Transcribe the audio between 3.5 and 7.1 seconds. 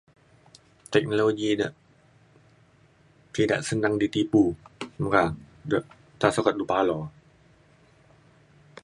senang ditipu meka de nta sukat du palo